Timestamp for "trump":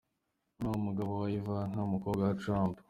2.41-2.73